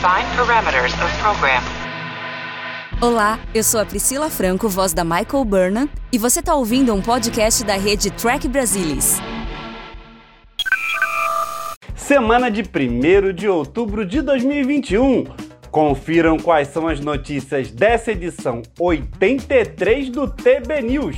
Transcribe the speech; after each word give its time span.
Define 0.00 0.34
parameters 0.34 0.94
of 0.94 1.18
program. 1.18 1.62
Olá, 3.02 3.38
eu 3.54 3.62
sou 3.62 3.78
a 3.78 3.84
Priscila 3.84 4.30
Franco, 4.30 4.66
voz 4.66 4.94
da 4.94 5.04
Michael 5.04 5.44
Burnham, 5.44 5.90
e 6.10 6.16
você 6.16 6.40
está 6.40 6.54
ouvindo 6.54 6.94
um 6.94 7.02
podcast 7.02 7.62
da 7.64 7.74
rede 7.74 8.10
Track 8.10 8.48
Brasilis. 8.48 9.20
Semana 11.94 12.50
de 12.50 12.62
1 12.62 13.34
de 13.34 13.46
outubro 13.46 14.06
de 14.06 14.22
2021. 14.22 15.26
Confiram 15.70 16.38
quais 16.38 16.68
são 16.68 16.88
as 16.88 16.98
notícias 16.98 17.70
dessa 17.70 18.12
edição 18.12 18.62
83 18.78 20.08
do 20.08 20.26
TB 20.30 20.80
News. 20.80 21.16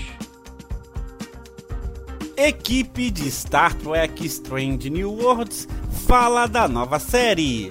Equipe 2.37 3.12
de 3.12 3.30
Star 3.30 3.75
Trek 3.75 4.27
Strange 4.27 4.91
New 4.91 5.12
Worlds 5.12 5.69
fala 6.05 6.49
da 6.49 6.67
nova 6.67 6.99
série. 6.99 7.71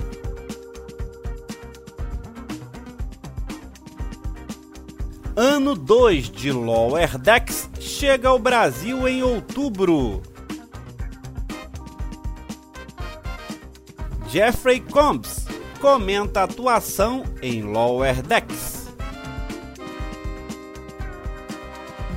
Ano 5.43 5.73
2 5.73 6.29
de 6.29 6.51
Lower 6.51 7.18
Decks 7.18 7.68
chega 7.79 8.29
ao 8.29 8.37
Brasil 8.37 9.07
em 9.07 9.23
outubro. 9.23 10.21
Jeffrey 14.27 14.79
Combs 14.79 15.47
comenta 15.79 16.41
a 16.41 16.43
atuação 16.43 17.23
em 17.41 17.63
Lower 17.63 18.21
Decks. 18.21 18.93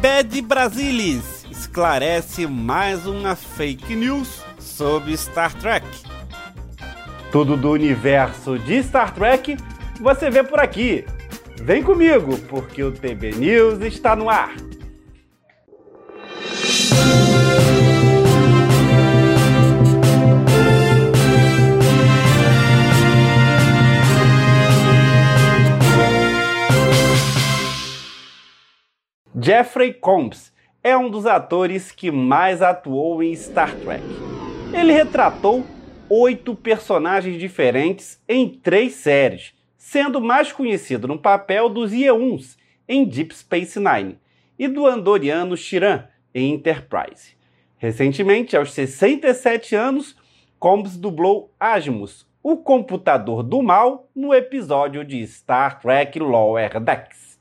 Bad 0.03 0.43
Brasilis 0.43 1.47
esclarece 1.51 2.47
mais 2.47 3.07
uma 3.07 3.35
fake 3.35 3.97
news 3.97 4.43
sobre 4.59 5.17
Star 5.17 5.55
Trek. 5.55 5.87
Tudo 7.33 7.57
do 7.57 7.71
universo 7.71 8.59
de 8.59 8.83
Star 8.83 9.15
Trek 9.15 9.57
você 9.99 10.29
vê 10.29 10.45
por 10.45 10.61
aqui. 10.61 11.07
Vem 11.63 11.83
comigo, 11.83 12.37
porque 12.49 12.83
o 12.83 12.93
TB 12.93 13.37
News 13.37 13.81
está 13.81 14.15
no 14.15 14.29
ar. 14.29 14.55
Jeffrey 29.41 29.93
Combs 29.93 30.53
é 30.83 30.97
um 30.97 31.11
dos 31.11 31.27
atores 31.27 31.91
que 31.91 32.11
mais 32.11 32.61
atuou 32.61 33.23
em 33.23 33.35
Star 33.35 33.75
Trek. 33.77 34.05
Ele 34.73 34.93
retratou 34.93 35.65
oito 36.11 36.55
personagens 36.55 37.39
diferentes 37.39 38.21
em 38.29 38.49
três 38.49 38.95
séries, 38.95 39.54
sendo 39.85 40.19
mais 40.19 40.51
conhecido 40.51 41.07
no 41.07 41.19
papel 41.19 41.69
dos 41.69 41.93
Yeons 41.93 42.57
em 42.89 43.05
Deep 43.05 43.35
Space 43.35 43.79
Nine 43.79 44.19
e 44.59 44.67
do 44.67 44.87
andoriano 44.87 45.59
Shiran 45.59 46.05
em 46.35 46.55
Enterprise. 46.55 47.37
Recentemente, 47.77 48.57
aos 48.57 48.73
67 48.73 49.77
anos, 49.77 50.17
Combs 50.59 50.97
dublou 50.97 51.53
Asmus, 51.61 52.27
o 52.43 52.57
computador 52.57 53.43
do 53.43 53.63
mal, 53.63 54.09
no 54.17 54.33
episódio 54.33 55.05
de 55.05 55.25
Star 55.27 55.79
Trek 55.81 56.19
Lower 56.19 56.81
Decks. 56.81 57.39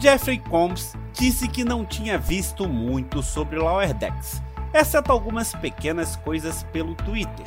Jeffrey 0.00 0.38
Combs 0.38 0.94
disse 1.12 1.46
que 1.46 1.62
não 1.62 1.84
tinha 1.84 2.16
visto 2.16 2.66
muito 2.66 3.22
sobre 3.22 3.58
Lower 3.58 3.92
Decks, 3.92 4.42
exceto 4.72 5.12
algumas 5.12 5.54
pequenas 5.54 6.16
coisas 6.16 6.62
pelo 6.72 6.94
Twitter, 6.94 7.44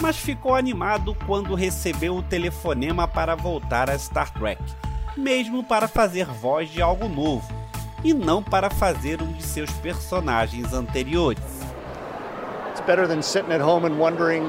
mas 0.00 0.16
ficou 0.16 0.54
animado 0.54 1.16
quando 1.26 1.54
recebeu 1.54 2.16
o 2.16 2.22
telefonema 2.22 3.06
para 3.08 3.34
voltar 3.34 3.90
a 3.90 3.98
Star 3.98 4.32
Trek, 4.32 4.62
mesmo 5.16 5.64
para 5.64 5.88
fazer 5.88 6.26
voz 6.26 6.70
de 6.70 6.80
algo 6.80 7.08
novo, 7.08 7.46
e 8.04 8.14
não 8.14 8.42
para 8.42 8.70
fazer 8.70 9.20
um 9.20 9.32
de 9.32 9.42
seus 9.42 9.70
personagens 9.72 10.72
anteriores. 10.72 11.42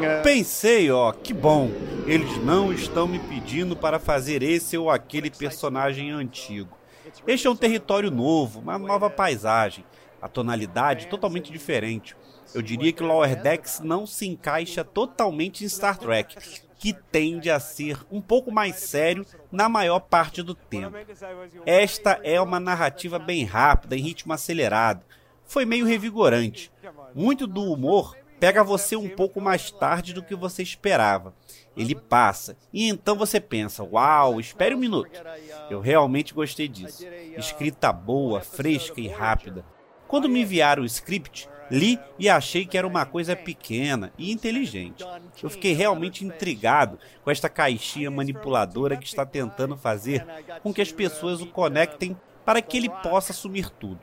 Uh, 0.04 0.24
Pensei, 0.24 0.92
ó, 0.92 1.12
que 1.12 1.34
bom, 1.34 1.72
eles 2.06 2.38
não 2.44 2.72
estão 2.72 3.08
me 3.08 3.18
pedindo 3.18 3.76
para 3.76 4.00
fazer 4.00 4.44
esse 4.44 4.78
ou 4.78 4.90
aquele 4.90 5.31
personagem 5.31 6.12
antigo. 6.12 6.78
Este 7.26 7.48
é 7.48 7.50
um 7.50 7.56
território 7.56 8.12
novo, 8.12 8.60
uma 8.60 8.78
nova 8.78 9.10
paisagem, 9.10 9.84
a 10.22 10.28
tonalidade 10.28 11.08
totalmente 11.08 11.52
diferente. 11.52 12.16
Eu 12.54 12.62
diria 12.62 12.92
que 12.92 13.04
Lower 13.04 13.42
Decks 13.42 13.80
não 13.80 14.06
se 14.06 14.28
encaixa 14.28 14.84
totalmente 14.84 15.64
em 15.64 15.70
Star 15.70 15.98
Trek, 15.98 16.36
que 16.78 16.94
tende 16.94 17.50
a 17.50 17.60
ser 17.60 18.00
um 18.10 18.22
pouco 18.22 18.52
mais 18.52 18.78
sério 18.78 19.26
na 19.52 19.68
maior 19.68 20.00
parte 20.00 20.42
do 20.42 20.56
tempo. 20.56 20.96
Esta 21.66 22.20
é 22.24 22.40
uma 22.40 22.60
narrativa 22.60 23.20
bem 23.20 23.44
rápida, 23.44 23.96
em 23.96 24.02
ritmo 24.02 24.34
acelerado. 24.34 25.06
Foi 25.46 25.66
meio 25.66 25.86
revigorante. 25.86 26.72
Muito 27.14 27.46
do 27.46 27.64
humor 27.64 28.16
pega 28.40 28.64
você 28.64 28.96
um 28.96 29.10
pouco 29.10 29.42
mais 29.42 29.70
tarde 29.70 30.14
do 30.14 30.24
que 30.24 30.34
você 30.34 30.64
esperava. 30.64 31.34
Ele 31.76 31.94
passa. 31.94 32.58
E 32.72 32.88
então 32.88 33.16
você 33.16 33.40
pensa: 33.40 33.84
Uau, 33.84 34.40
espere 34.40 34.74
um 34.74 34.80
minuto. 34.80 35.20
Eu 35.70 35.80
realmente 35.81 36.34
gostei 36.34 36.68
disso. 36.68 37.06
Escrita 37.38 37.92
boa, 37.92 38.42
fresca 38.42 39.00
e 39.02 39.08
rápida. 39.08 39.66
Quando 40.08 40.30
me 40.30 40.42
enviaram 40.42 40.84
o 40.84 40.88
script, 40.88 41.50
li 41.69 42.00
e 42.18 42.30
achei 42.30 42.66
que 42.66 42.78
era 42.78 42.88
uma 42.88 43.06
coisa 43.06 43.35
pequena 43.35 44.12
e 44.18 44.31
inteligente. 44.31 45.06
Eu 45.41 45.50
fiquei 45.50 45.74
realmente 45.74 46.25
intrigado 46.25 47.00
com 47.24 47.31
esta 47.31 47.50
caixinha 47.50 48.12
manipuladora 48.12 48.97
que 48.97 49.06
está 49.06 49.25
tentando 49.25 49.78
fazer 49.78 50.25
com 50.62 50.74
que 50.74 50.81
as 50.81 50.91
pessoas 50.91 51.41
o 51.41 51.47
conectem 51.47 52.18
para 52.46 52.62
que 52.62 52.78
ele 52.78 52.90
possa 52.90 53.31
assumir 53.31 53.69
tudo. 53.69 54.02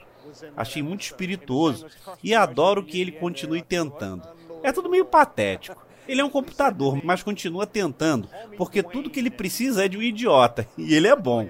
Achei 0.57 0.83
muito 0.83 1.03
espirituoso 1.03 1.87
e 2.23 2.35
adoro 2.35 2.85
que 2.85 3.01
ele 3.01 3.13
continue 3.13 3.63
tentando. 3.63 4.29
É 4.63 4.73
tudo 4.73 4.91
meio 4.91 5.05
patético. 5.05 5.87
Ele 6.09 6.21
é 6.21 6.25
um 6.25 6.31
computador, 6.31 7.01
mas 7.05 7.23
continua 7.23 7.67
tentando, 7.67 8.29
porque 8.57 8.83
tudo 8.83 9.11
que 9.11 9.19
ele 9.19 9.31
precisa 9.31 9.85
é 9.85 9.89
de 9.89 9.99
um 9.99 10.03
idiota, 10.03 10.67
e 10.79 10.95
ele 10.95 11.09
é 11.09 11.17
bom. 11.17 11.49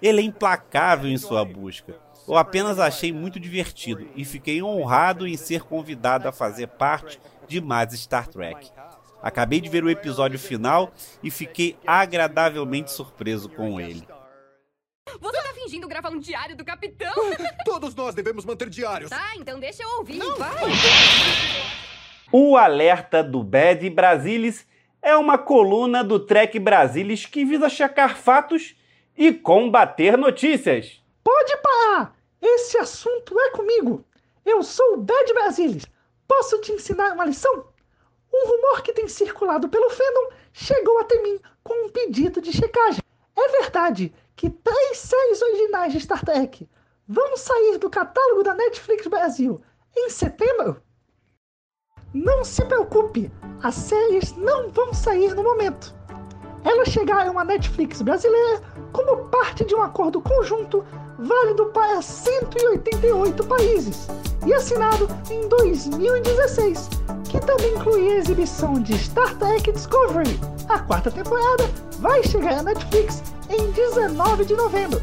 Ele 0.00 0.20
é 0.20 0.24
implacável 0.24 1.10
em 1.10 1.18
sua 1.18 1.44
busca. 1.44 1.96
Eu 2.26 2.36
apenas 2.36 2.78
achei 2.78 3.12
muito 3.12 3.40
divertido 3.40 4.08
e 4.14 4.24
fiquei 4.24 4.62
honrado 4.62 5.26
em 5.26 5.36
ser 5.36 5.62
convidado 5.62 6.28
a 6.28 6.32
fazer 6.32 6.68
parte 6.68 7.20
de 7.48 7.60
mais 7.60 7.92
Star 7.92 8.28
Trek. 8.28 8.70
Acabei 9.20 9.60
de 9.60 9.68
ver 9.68 9.84
o 9.84 9.90
episódio 9.90 10.38
final 10.38 10.92
e 11.22 11.30
fiquei 11.30 11.76
agradavelmente 11.86 12.90
surpreso 12.90 13.48
com 13.48 13.80
ele. 13.80 14.06
Você 15.20 15.42
tá 15.42 15.54
fingindo 15.54 15.88
gravar 15.88 16.10
um 16.10 16.18
diário 16.18 16.56
do 16.56 16.64
capitão? 16.64 17.12
Todos 17.64 17.94
nós 17.94 18.14
devemos 18.14 18.44
manter 18.44 18.70
diários. 18.70 19.10
Tá, 19.10 19.34
então 19.36 19.58
deixa 19.60 19.82
eu 19.82 19.88
ouvir. 19.98 20.18
Não. 20.18 20.36
Vai. 20.36 20.52
O 22.32 22.56
Alerta 22.56 23.22
do 23.22 23.42
Bad 23.42 23.88
Brasilis 23.90 24.66
é 25.02 25.16
uma 25.16 25.36
coluna 25.36 26.02
do 26.02 26.18
Trek 26.18 26.58
Brasilis 26.58 27.26
que 27.26 27.44
visa 27.44 27.68
checar 27.68 28.16
fatos 28.16 28.74
e 29.16 29.32
combater 29.32 30.16
notícias. 30.16 31.01
Pode 31.22 31.56
parar! 31.58 32.16
Esse 32.40 32.76
assunto 32.78 33.38
é 33.38 33.50
comigo. 33.50 34.04
Eu 34.44 34.62
sou 34.62 34.94
o 34.94 34.96
Bad 34.96 35.32
Brasilis. 35.32 35.84
Posso 36.26 36.60
te 36.60 36.72
ensinar 36.72 37.12
uma 37.12 37.24
lição? 37.24 37.66
Um 38.32 38.46
rumor 38.46 38.82
que 38.82 38.92
tem 38.92 39.06
circulado 39.06 39.68
pelo 39.68 39.90
fandom 39.90 40.30
chegou 40.52 40.98
até 40.98 41.20
mim 41.22 41.38
com 41.62 41.86
um 41.86 41.90
pedido 41.90 42.40
de 42.40 42.52
checagem. 42.52 43.02
É 43.36 43.48
verdade 43.60 44.12
que 44.34 44.50
três 44.50 44.98
séries 44.98 45.42
originais 45.42 45.92
de 45.92 46.00
Star 46.00 46.24
Trek 46.24 46.68
vão 47.06 47.36
sair 47.36 47.78
do 47.78 47.90
catálogo 47.90 48.42
da 48.42 48.54
Netflix 48.54 49.06
Brasil 49.06 49.62
em 49.96 50.08
setembro? 50.10 50.82
Não 52.14 52.44
se 52.44 52.64
preocupe, 52.64 53.30
as 53.62 53.74
séries 53.74 54.32
não 54.36 54.70
vão 54.70 54.92
sair 54.92 55.34
no 55.34 55.42
momento. 55.42 55.94
Elas 56.64 56.88
chegaram 56.88 57.38
à 57.38 57.44
Netflix 57.44 58.02
brasileira 58.02 58.62
como 58.92 59.28
parte 59.28 59.64
de 59.64 59.74
um 59.74 59.82
acordo 59.82 60.20
conjunto 60.20 60.84
válido 61.18 61.66
para 61.66 62.00
188 62.00 63.44
países 63.44 64.06
e 64.46 64.52
assinado 64.52 65.08
em 65.30 65.48
2016, 65.48 66.88
que 67.28 67.40
também 67.40 67.74
inclui 67.74 68.08
a 68.08 68.18
exibição 68.18 68.74
de 68.74 68.98
Star 68.98 69.36
Trek 69.38 69.70
Discovery. 69.72 70.38
A 70.68 70.78
quarta 70.80 71.10
temporada 71.10 71.64
vai 71.98 72.22
chegar 72.24 72.58
à 72.58 72.62
Netflix 72.62 73.22
em 73.48 73.70
19 73.72 74.44
de 74.44 74.54
novembro. 74.54 75.00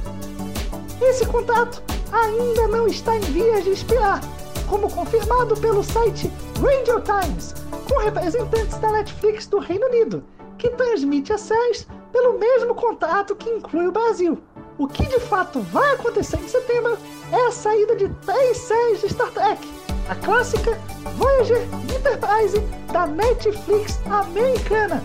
Esse 1.01 1.25
contrato 1.25 1.81
ainda 2.11 2.67
não 2.67 2.87
está 2.87 3.15
em 3.15 3.21
vias 3.21 3.63
de 3.63 3.71
expirar, 3.71 4.21
como 4.67 4.91
confirmado 4.91 5.55
pelo 5.57 5.83
site 5.83 6.31
Ranger 6.61 7.01
Times, 7.01 7.53
com 7.87 7.99
representantes 7.99 8.77
da 8.77 8.91
Netflix 8.91 9.47
do 9.47 9.59
Reino 9.59 9.87
Unido, 9.87 10.23
que 10.57 10.69
transmite 10.71 11.31
as 11.31 11.41
séries 11.41 11.87
pelo 12.11 12.37
mesmo 12.37 12.75
contrato 12.75 13.35
que 13.35 13.49
inclui 13.49 13.87
o 13.87 13.91
Brasil. 13.91 14.37
O 14.79 14.87
que 14.87 15.05
de 15.05 15.19
fato 15.19 15.59
vai 15.59 15.93
acontecer 15.93 16.37
em 16.37 16.47
setembro 16.47 16.97
é 17.33 17.47
a 17.47 17.51
saída 17.51 17.97
de 17.97 18.07
três 18.25 18.55
séries 18.55 19.01
de 19.01 19.09
Star 19.09 19.29
Trek: 19.31 19.67
a 20.07 20.15
clássica 20.15 20.79
Voyager 21.17 21.67
Enterprise 21.93 22.57
da 22.89 23.05
Netflix 23.05 23.99
americana. 24.05 25.03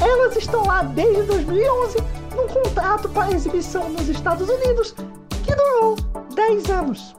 Elas 0.00 0.36
estão 0.36 0.64
lá 0.64 0.82
desde 0.82 1.22
2011 1.24 1.98
num 2.34 2.48
contrato 2.48 3.10
para 3.10 3.30
exibição 3.30 3.90
nos 3.90 4.08
Estados 4.08 4.48
Unidos 4.48 4.92
que 5.44 5.54
durou 5.54 5.94
10 6.34 6.70
anos. 6.70 7.14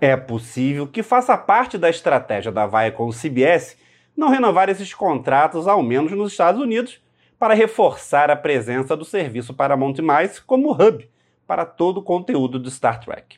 É 0.00 0.16
possível 0.16 0.86
que 0.86 1.02
faça 1.02 1.36
parte 1.36 1.76
da 1.76 1.90
estratégia 1.90 2.50
da 2.50 2.66
Viacom 2.66 3.10
CBS 3.10 3.76
não 4.16 4.30
renovar 4.30 4.70
esses 4.70 4.94
contratos, 4.94 5.68
ao 5.68 5.82
menos 5.82 6.12
nos 6.12 6.32
Estados 6.32 6.60
Unidos, 6.60 7.01
para 7.42 7.54
reforçar 7.54 8.30
a 8.30 8.36
presença 8.36 8.96
do 8.96 9.04
serviço 9.04 9.52
Paramount+, 9.52 9.96
como 10.46 10.70
hub 10.70 11.10
para 11.44 11.64
todo 11.64 11.98
o 11.98 12.02
conteúdo 12.04 12.56
de 12.56 12.70
Star 12.70 13.00
Trek. 13.00 13.36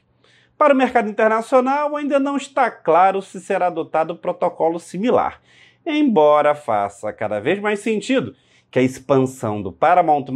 Para 0.58 0.74
o 0.74 0.76
mercado 0.76 1.08
internacional, 1.08 1.96
ainda 1.96 2.18
não 2.18 2.36
está 2.36 2.70
claro 2.70 3.22
se 3.22 3.40
será 3.40 3.68
adotado 3.68 4.14
protocolo 4.14 4.78
similar, 4.78 5.40
embora 5.86 6.54
faça 6.54 7.14
cada 7.14 7.40
vez 7.40 7.58
mais 7.60 7.80
sentido 7.80 8.36
que 8.70 8.78
a 8.78 8.82
expansão 8.82 9.62
do 9.62 9.72
Paramount+, 9.72 10.26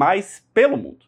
pelo 0.55 0.79
mundo. 0.79 1.05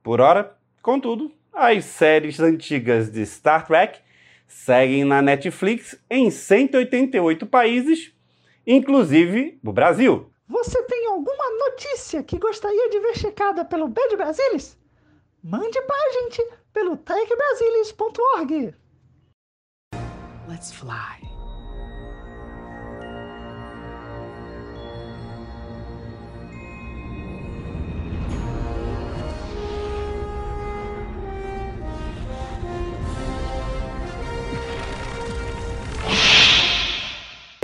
Por 0.00 0.20
ora, 0.20 0.56
contudo, 0.80 1.32
as 1.52 1.84
séries 1.84 2.38
antigas 2.38 3.10
de 3.10 3.26
Star 3.26 3.66
Trek 3.66 3.98
seguem 4.46 5.04
na 5.04 5.20
Netflix 5.20 6.00
em 6.08 6.30
188 6.30 7.44
países, 7.44 8.12
inclusive 8.64 9.58
no 9.60 9.72
Brasil. 9.72 10.30
Você 10.48 10.82
tem 10.84 11.06
alguma 11.08 11.50
notícia 11.66 12.22
que 12.22 12.38
gostaria 12.38 12.88
de 12.88 13.00
ver 13.00 13.18
checada 13.18 13.64
pelo 13.66 13.86
Bad 13.86 14.16
Brasilis? 14.16 14.78
Mande 15.42 15.80
para 15.82 15.96
a 15.96 16.12
gente 16.12 16.42
pelo 16.72 16.96
trekbrasilis.org. 16.96 18.74
Let's 20.48 20.72
fly. 20.72 21.27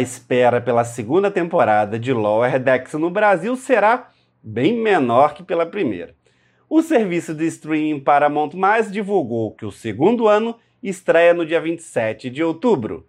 Espera 0.05 0.61
pela 0.61 0.85
segunda 0.85 1.31
temporada 1.31 1.99
de 1.99 2.13
Lower 2.13 2.63
Decks 2.63 2.93
no 2.93 3.11
Brasil 3.11 3.57
será 3.57 4.11
bem 4.43 4.77
menor 4.77 5.35
que 5.35 5.43
pela 5.43 5.67
primeira. 5.67 6.15
O 6.69 6.83
serviço 6.83 7.35
de 7.35 7.47
streaming 7.47 8.01
Paramount 8.01 8.51
Mais 8.55 8.93
divulgou 8.93 9.53
que 9.53 9.65
o 9.65 9.73
segundo 9.73 10.29
ano 10.29 10.57
estreia 10.83 11.33
no 11.33 11.47
dia 11.47 11.61
27 11.61 12.29
de 12.29 12.43
outubro. 12.45 13.09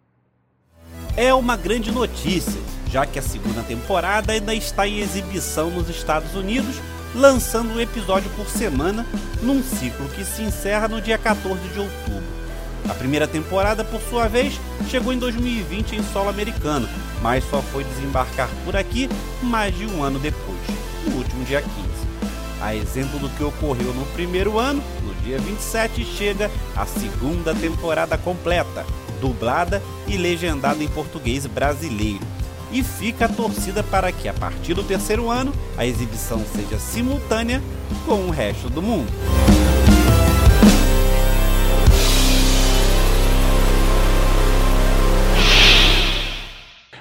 É 1.18 1.34
uma 1.34 1.58
grande 1.58 1.92
notícia, 1.92 2.62
já 2.90 3.06
que 3.06 3.20
a 3.20 3.22
segunda 3.22 3.62
temporada 3.64 4.32
ainda 4.32 4.54
está 4.54 4.88
em 4.88 5.00
exibição 5.00 5.70
nos 5.70 5.90
Estados 5.90 6.34
Unidos, 6.36 6.78
lançando 7.14 7.74
um 7.74 7.82
episódio 7.82 8.30
por 8.38 8.48
semana, 8.48 9.06
num 9.44 9.62
ciclo 9.62 10.08
que 10.10 10.24
se 10.24 10.42
encerra 10.42 10.88
no 10.88 11.02
dia 11.02 11.18
14 11.18 11.60
de 11.70 11.80
outubro. 11.80 12.45
A 12.90 12.94
primeira 12.94 13.28
temporada, 13.28 13.84
por 13.84 14.00
sua 14.02 14.28
vez, 14.28 14.60
chegou 14.90 15.12
em 15.12 15.18
2020 15.18 15.96
em 15.96 16.04
solo 16.04 16.30
americano, 16.30 16.88
mas 17.22 17.44
só 17.50 17.62
foi 17.62 17.84
desembarcar 17.84 18.50
por 18.64 18.76
aqui 18.76 19.10
mais 19.42 19.76
de 19.76 19.88
um 19.88 20.04
ano 20.04 20.20
depois, 20.20 20.60
no 21.06 21.18
último 21.18 21.44
dia 21.46 21.62
15. 21.62 21.72
A 22.62 22.76
exemplo 22.76 23.20
do 23.20 23.30
que 23.30 23.44
ocorreu 23.44 23.94
no 23.94 24.06
primeiro 24.08 24.60
ano, 24.60 24.84
no 25.04 25.14
dia 25.16 25.40
27 25.40 26.06
chega 26.06 26.50
a 26.76 26.86
segunda 26.86 27.54
temporada 27.54 28.18
completa, 28.18 28.86
dublada 29.20 29.82
e 30.08 30.18
legendada 30.18 30.84
em 30.84 30.88
português 30.88 31.46
brasileiro. 31.46 32.26
E 32.72 32.84
fica 32.84 33.26
a 33.26 33.30
torcida 33.30 33.84
para 33.84 34.12
que, 34.12 34.28
a 34.28 34.34
partir 34.34 34.74
do 34.74 34.84
terceiro 34.84 35.30
ano, 35.30 35.54
a 35.78 35.86
exibição 35.86 36.44
seja 36.56 36.80
simultânea 36.80 37.62
com 38.06 38.26
o 38.26 38.30
resto 38.30 38.70
do 38.70 38.82
mundo. 38.82 39.12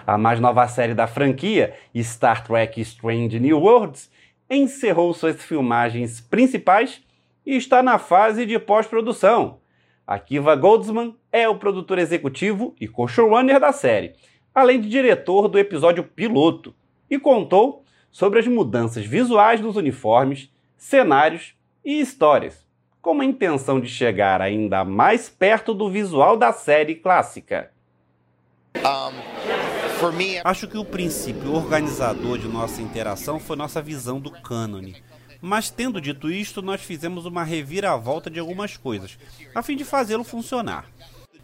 A 0.06 0.18
mais 0.18 0.38
nova 0.38 0.68
série 0.68 0.92
da 0.92 1.06
franquia, 1.06 1.74
Star 1.96 2.44
Trek 2.44 2.78
Strange 2.82 3.40
New 3.40 3.58
Worlds, 3.58 4.10
encerrou 4.50 5.14
suas 5.14 5.42
filmagens 5.42 6.20
principais 6.20 7.02
e 7.46 7.56
está 7.56 7.82
na 7.82 7.98
fase 7.98 8.44
de 8.44 8.58
pós-produção. 8.58 9.60
Akiva 10.06 10.54
Goldsman 10.54 11.16
é 11.32 11.48
o 11.48 11.56
produtor 11.56 11.98
executivo 11.98 12.74
e 12.78 12.86
co-showrunner 12.86 13.58
da 13.58 13.72
série, 13.72 14.12
além 14.54 14.78
de 14.78 14.90
diretor 14.90 15.48
do 15.48 15.58
episódio 15.58 16.04
piloto, 16.04 16.74
e 17.08 17.18
contou 17.18 17.82
sobre 18.12 18.38
as 18.38 18.46
mudanças 18.46 19.06
visuais 19.06 19.62
dos 19.62 19.76
uniformes, 19.76 20.52
cenários 20.76 21.54
e 21.82 21.98
histórias, 21.98 22.66
com 23.00 23.18
a 23.22 23.24
intenção 23.24 23.80
de 23.80 23.88
chegar 23.88 24.42
ainda 24.42 24.84
mais 24.84 25.30
perto 25.30 25.72
do 25.72 25.88
visual 25.88 26.36
da 26.36 26.52
série 26.52 26.94
clássica. 26.94 27.70
Um... 28.76 29.33
Acho 30.44 30.68
que 30.68 30.76
o 30.76 30.84
princípio 30.84 31.52
organizador 31.52 32.38
de 32.38 32.46
nossa 32.46 32.82
interação 32.82 33.40
foi 33.40 33.56
nossa 33.56 33.80
visão 33.80 34.20
do 34.20 34.30
cânone. 34.30 35.02
Mas 35.40 35.70
tendo 35.70 36.00
dito 36.00 36.30
isto, 36.30 36.60
nós 36.60 36.80
fizemos 36.80 37.26
uma 37.26 37.44
reviravolta 37.44 38.30
de 38.30 38.38
algumas 38.38 38.76
coisas, 38.76 39.18
a 39.54 39.62
fim 39.62 39.76
de 39.76 39.84
fazê-lo 39.84 40.24
funcionar. 40.24 40.86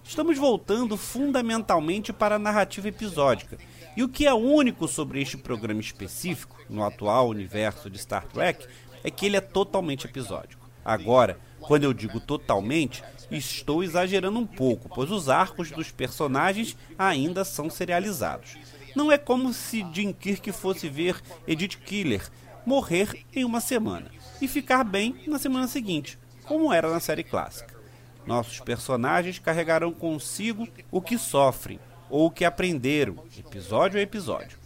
Estamos 0.04 0.36
voltando 0.36 0.96
fundamentalmente 0.96 2.12
para 2.12 2.34
a 2.34 2.38
narrativa 2.38 2.88
episódica. 2.88 3.58
E 3.96 4.02
o 4.02 4.08
que 4.08 4.26
é 4.26 4.34
único 4.34 4.88
sobre 4.88 5.20
este 5.20 5.36
programa 5.36 5.80
específico, 5.80 6.56
no 6.68 6.84
atual 6.84 7.28
universo 7.28 7.88
de 7.88 7.98
Star 7.98 8.26
Trek, 8.26 8.66
é 9.04 9.10
que 9.10 9.26
ele 9.26 9.36
é 9.36 9.40
totalmente 9.40 10.06
episódico. 10.06 10.59
Agora, 10.84 11.38
quando 11.60 11.84
eu 11.84 11.92
digo 11.92 12.18
totalmente, 12.20 13.02
estou 13.30 13.82
exagerando 13.84 14.38
um 14.38 14.46
pouco, 14.46 14.88
pois 14.88 15.10
os 15.10 15.28
arcos 15.28 15.70
dos 15.70 15.90
personagens 15.90 16.76
ainda 16.98 17.44
são 17.44 17.70
serializados. 17.70 18.56
Não 18.94 19.10
é 19.10 19.18
como 19.18 19.52
se 19.52 19.86
Jim 19.92 20.12
Kirk 20.12 20.50
fosse 20.52 20.88
ver 20.88 21.20
Edith 21.46 21.78
Killer 21.84 22.28
morrer 22.66 23.24
em 23.32 23.44
uma 23.44 23.60
semana 23.60 24.10
e 24.40 24.48
ficar 24.48 24.84
bem 24.84 25.22
na 25.26 25.38
semana 25.38 25.66
seguinte, 25.66 26.18
como 26.44 26.72
era 26.72 26.90
na 26.90 27.00
série 27.00 27.24
clássica. 27.24 27.78
Nossos 28.26 28.60
personagens 28.60 29.38
carregarão 29.38 29.92
consigo 29.92 30.68
o 30.90 31.00
que 31.00 31.16
sofrem 31.16 31.80
ou 32.08 32.26
o 32.26 32.30
que 32.30 32.44
aprenderam, 32.44 33.24
episódio 33.38 33.98
a 33.98 34.02
episódio. 34.02 34.59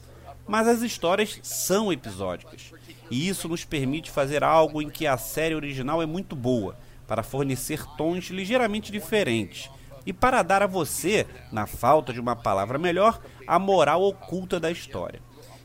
Mas 0.47 0.69
as 0.69 0.83
histórias 0.83 1.39
são 1.43 1.93
episódicas, 1.93 2.73
e 3.11 3.29
isso 3.29 3.49
nos 3.49 3.65
permite 3.65 4.11
fazer 4.11 4.45
algo 4.45 4.83
em 4.83 4.91
que 4.91 5.07
a 5.07 5.17
série 5.17 5.55
original 5.55 6.03
é 6.03 6.07
muito 6.07 6.37
boa, 6.37 6.77
para 7.07 7.23
fornecer 7.23 7.85
tons 7.97 8.27
ligeiramente 8.31 8.91
diferentes 8.91 9.71
e 10.07 10.13
para 10.13 10.43
dar 10.43 10.63
a 10.63 10.67
você, 10.67 11.27
na 11.51 11.67
falta 11.67 12.13
de 12.13 12.21
uma 12.21 12.37
palavra 12.37 12.79
melhor, 12.79 13.21
a 13.47 13.59
moral 13.59 14.03
oculta 14.03 14.61
da 14.61 14.71
história. 14.71 15.21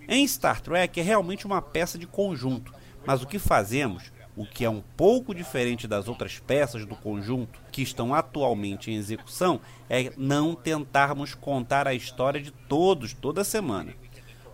Em 0.08 0.26
Star 0.28 0.62
Trek 0.62 1.00
é 1.00 1.04
realmente 1.04 1.46
uma 1.46 1.62
peça 1.62 1.98
de 1.98 2.08
conjunto, 2.08 2.74
mas 3.06 3.22
o 3.22 3.28
que 3.28 3.38
fazemos, 3.38 4.12
o 4.36 4.46
que 4.46 4.64
é 4.64 4.70
um 4.70 4.82
pouco 4.96 5.36
diferente 5.36 5.88
das 5.88 6.08
outras 6.08 6.40
peças 6.40 6.86
do 6.86 6.96
conjunto 6.96 7.60
que 7.72 7.82
estão 7.82 8.14
atualmente 8.14 8.90
em 8.90 8.96
execução, 8.96 9.60
é 9.90 10.12
não 10.18 10.56
tentarmos 10.56 11.36
contar 11.36 11.88
a 11.88 11.94
história 11.94 12.42
de 12.42 12.52
todos 12.52 13.14
toda 13.14 13.44
semana. 13.44 13.94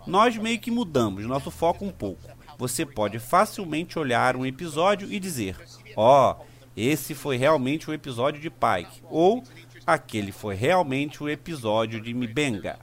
Nós 0.06 0.36
meio 0.36 0.58
que 0.58 0.70
mudamos 0.70 1.26
nosso 1.26 1.50
foco 1.50 1.84
um 1.84 1.90
pouco. 1.90 2.22
Você 2.58 2.86
pode 2.86 3.18
facilmente 3.18 3.98
olhar 3.98 4.36
um 4.36 4.46
episódio 4.46 5.12
e 5.12 5.18
dizer: 5.18 5.56
Ó, 5.96 6.32
oh, 6.32 6.44
esse 6.76 7.14
foi 7.14 7.36
realmente 7.36 7.90
o 7.90 7.92
episódio 7.92 8.40
de 8.40 8.50
Pike, 8.50 9.02
ou 9.10 9.42
aquele 9.86 10.32
foi 10.32 10.54
realmente 10.54 11.22
o 11.22 11.28
episódio 11.28 12.00
de 12.00 12.14
Mibenga. 12.14 12.78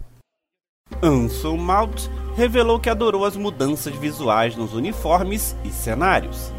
Ansel 1.01 1.57
Mount 1.57 2.07
revelou 2.35 2.79
que 2.79 2.89
adorou 2.89 3.25
as 3.25 3.35
mudanças 3.35 3.95
visuais 3.95 4.55
nos 4.55 4.73
uniformes 4.73 5.55
e 5.63 5.69
cenários. 5.69 6.51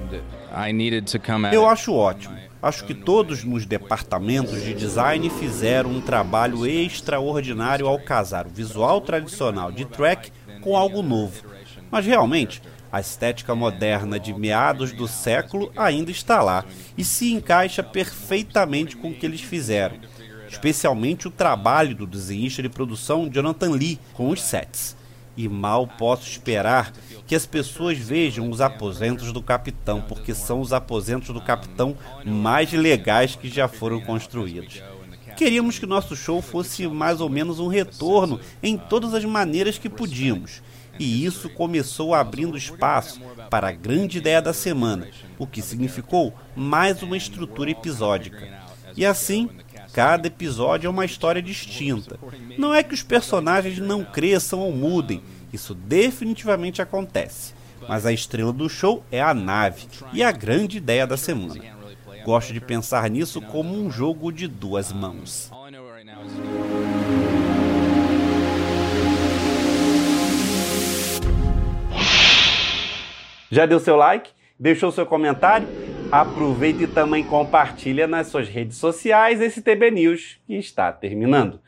Eu 1.55 1.69
acho 1.69 1.93
ótimo. 1.93 2.37
Acho 2.63 2.87
que 2.87 2.95
todos 2.95 3.45
nos 3.45 3.67
departamentos 3.67 4.63
de 4.63 4.73
design 4.73 5.29
fizeram 5.29 5.91
um 5.91 6.01
trabalho 6.01 6.67
extraordinário 6.67 7.87
ao 7.87 7.99
casar 7.99 8.47
o 8.47 8.51
visual 8.51 9.03
tradicional 9.03 9.71
de 9.71 9.85
Trek 9.85 10.33
com 10.65 10.77
algo 10.77 11.03
novo. 11.03 11.45
Mas 11.91 12.07
realmente, 12.07 12.63
a 12.91 12.99
estética 12.99 13.55
moderna 13.55 14.19
de 14.19 14.33
meados 14.33 14.93
do 14.93 15.07
século 15.07 15.71
ainda 15.77 16.11
está 16.11 16.43
lá 16.43 16.65
e 16.97 17.05
se 17.05 17.33
encaixa 17.33 17.83
perfeitamente 17.83 18.97
com 18.97 19.11
o 19.11 19.15
que 19.15 19.27
eles 19.27 19.43
fizeram, 19.43 19.97
especialmente 20.49 21.29
o 21.29 21.31
trabalho 21.31 21.95
do 21.95 22.07
desenhista 22.07 22.63
de 22.63 22.69
produção 22.71 23.29
Jonathan 23.29 23.73
Lee 23.73 24.01
com 24.15 24.31
os 24.31 24.41
sets. 24.41 24.97
E 25.37 25.49
mal 25.49 25.87
posso 25.87 26.29
esperar 26.29 26.93
que 27.27 27.35
as 27.35 27.45
pessoas 27.45 27.99
vejam 27.99 28.49
os 28.49 28.61
aposentos 28.61 29.33
do 29.33 29.43
capitão, 29.43 30.01
porque 30.01 30.33
são 30.33 30.61
os 30.61 30.73
aposentos 30.73 31.35
do 31.35 31.41
capitão 31.41 31.97
mais 32.25 32.73
legais 32.73 33.35
que 33.35 33.49
já 33.49 33.67
foram 33.67 34.01
construídos. 34.01 34.81
Queríamos 35.37 35.79
que 35.79 35.87
nosso 35.87 36.15
show 36.15 36.41
fosse 36.41 36.87
mais 36.87 37.21
ou 37.21 37.29
menos 37.29 37.59
um 37.59 37.69
retorno 37.69 38.41
em 38.63 38.77
todas 38.77 39.15
as 39.15 39.25
maneiras 39.25 39.79
que 39.79 39.89
podíamos 39.89 40.63
e 40.99 41.25
isso 41.25 41.49
começou 41.51 42.15
abrindo 42.15 42.57
espaço 42.57 43.21
para 43.51 43.69
a 43.69 43.73
grande 43.73 44.19
ideia 44.19 44.41
da 44.41 44.53
semana, 44.53 45.09
o 45.39 45.47
que 45.47 45.63
significou 45.63 46.35
mais 46.55 47.03
uma 47.03 47.17
estrutura 47.17 47.71
episódica. 47.71 48.63
E 48.97 49.05
assim, 49.05 49.49
cada 49.93 50.29
episódio 50.29 50.87
é 50.87 50.91
uma 50.91 51.05
história 51.05 51.43
distinta. 51.43 52.19
Não 52.57 52.73
é 52.73 52.83
que 52.83 52.95
os 52.95 53.03
personagens 53.03 53.79
não 53.79 54.05
cresçam 54.05 54.61
ou 54.61 54.73
mudem, 54.73 55.23
isso 55.53 55.75
definitivamente 55.75 56.81
acontece. 56.81 57.55
Mas 57.89 58.07
a 58.07 58.13
estrela 58.13 58.53
do 58.53 58.69
show 58.69 59.05
é 59.11 59.21
a 59.21 59.35
nave 59.35 59.87
e 60.13 60.23
a 60.23 60.33
grande 60.33 60.79
ideia 60.79 61.07
da 61.07 61.17
semana. 61.17 61.61
Gosto 62.25 62.55
de 62.55 62.61
pensar 62.61 63.11
nisso 63.11 63.43
como 63.43 63.75
um 63.75 63.91
jogo 63.91 64.33
de 64.33 64.49
duas 64.49 64.91
mãos. 64.93 65.51
Já 73.51 73.67
deu 73.67 73.79
seu 73.79 73.97
like? 73.97 74.31
Deixou 74.59 74.91
seu 74.91 75.05
comentário? 75.05 75.69
Aproveita 76.11 76.85
e 76.85 76.87
também 76.87 77.23
compartilha 77.23 78.07
nas 78.07 78.29
suas 78.29 78.49
redes 78.49 78.79
sociais 78.79 79.43
esse 79.43 79.61
TB 79.61 79.91
News 79.91 80.39
que 80.47 80.55
está 80.55 80.91
terminando. 80.93 81.61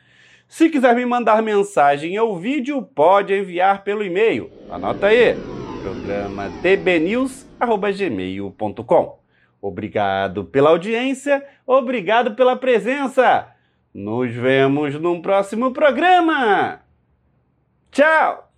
Se 0.49 0.71
quiser 0.71 0.95
me 0.95 1.05
mandar 1.05 1.43
mensagem 1.43 2.19
ou 2.19 2.39
vídeo, 2.39 2.81
pode 2.81 3.35
enviar 3.35 3.85
pelo 3.85 4.03
e-mail. 4.03 4.51
Anota 4.71 5.09
aí: 5.09 5.37
programa 5.83 6.51
tbnews@gmail.com. 6.63 9.25
Obrigado 9.67 10.45
pela 10.45 10.71
audiência, 10.71 11.45
obrigado 11.67 12.37
pela 12.37 12.55
presença. 12.55 13.49
Nos 13.93 14.33
vemos 14.33 14.95
num 15.01 15.21
próximo 15.21 15.73
programa. 15.73 16.83
Tchau. 17.91 18.49